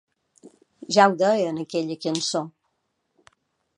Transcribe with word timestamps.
Ja 0.95 1.05
ho 1.07 1.13
deia 1.19 1.51
en 1.51 1.59
aquella 1.65 1.99
cançó. 2.07 2.43